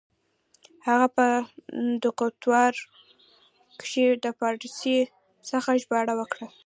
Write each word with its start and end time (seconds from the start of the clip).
هغه 0.87 1.07
په 1.15 1.25
دوکتورا 2.03 2.65
کښي 3.79 4.03
د 4.23 4.25
پاړسي 4.37 4.97
څخه 5.49 5.69
ژباړه 5.81 6.13
وه. 6.17 6.27